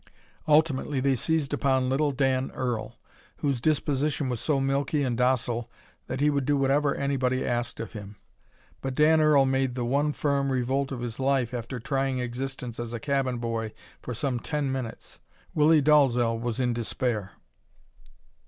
Ultimately 0.47 0.99
they 0.99 1.13
seized 1.13 1.53
upon 1.53 1.87
little 1.87 2.11
Dan 2.11 2.49
Earl, 2.55 2.97
whose 3.37 3.61
disposition 3.61 4.29
was 4.29 4.39
so 4.39 4.59
milky 4.59 5.03
and 5.03 5.15
docile 5.15 5.69
that 6.07 6.21
he 6.21 6.31
would 6.31 6.43
do 6.43 6.57
whatever 6.57 6.95
anybody 6.95 7.45
asked 7.45 7.79
of 7.79 7.91
him. 7.93 8.15
But 8.81 8.95
Dan 8.95 9.21
Earl 9.21 9.45
made 9.45 9.75
the 9.75 9.85
one 9.85 10.11
firm 10.11 10.51
revolt 10.51 10.91
of 10.91 11.01
his 11.01 11.19
life 11.19 11.53
after 11.53 11.79
trying 11.79 12.17
existence 12.19 12.79
as 12.79 12.95
cabin 12.99 13.37
boy 13.37 13.73
for 14.01 14.15
some 14.15 14.39
ten 14.39 14.71
minutes. 14.71 15.19
Willie 15.53 15.83
Dalzel 15.83 16.39
was 16.39 16.59
in 16.59 16.73
despair. 16.73 17.33